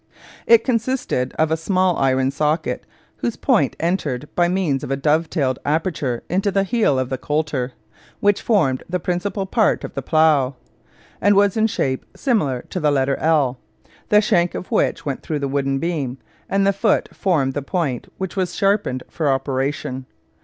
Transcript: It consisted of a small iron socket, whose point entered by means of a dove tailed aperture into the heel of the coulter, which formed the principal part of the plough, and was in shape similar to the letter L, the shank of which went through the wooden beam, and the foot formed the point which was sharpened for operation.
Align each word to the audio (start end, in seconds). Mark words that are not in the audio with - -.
It 0.47 0.63
consisted 0.63 1.31
of 1.37 1.51
a 1.51 1.55
small 1.55 1.95
iron 1.97 2.31
socket, 2.31 2.87
whose 3.17 3.35
point 3.35 3.75
entered 3.79 4.27
by 4.33 4.47
means 4.47 4.83
of 4.83 4.89
a 4.89 4.95
dove 4.97 5.29
tailed 5.29 5.59
aperture 5.63 6.23
into 6.27 6.49
the 6.49 6.63
heel 6.63 6.97
of 6.97 7.09
the 7.09 7.19
coulter, 7.19 7.73
which 8.19 8.41
formed 8.41 8.81
the 8.89 8.99
principal 8.99 9.45
part 9.45 9.83
of 9.83 9.93
the 9.93 10.01
plough, 10.01 10.55
and 11.21 11.35
was 11.35 11.55
in 11.55 11.67
shape 11.67 12.03
similar 12.15 12.63
to 12.71 12.79
the 12.79 12.89
letter 12.89 13.17
L, 13.17 13.59
the 14.09 14.21
shank 14.21 14.55
of 14.55 14.71
which 14.71 15.05
went 15.05 15.21
through 15.21 15.37
the 15.37 15.47
wooden 15.47 15.77
beam, 15.77 16.17
and 16.49 16.65
the 16.65 16.73
foot 16.73 17.07
formed 17.15 17.53
the 17.53 17.61
point 17.61 18.11
which 18.17 18.35
was 18.35 18.55
sharpened 18.55 19.03
for 19.07 19.29
operation. 19.29 20.07